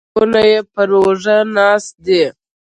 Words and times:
دوه 0.03 0.11
عقابان 0.15 0.37
یې 0.51 0.59
پر 0.73 0.89
اوږو 0.97 1.37
ناست 1.55 1.93
دي 2.05 2.23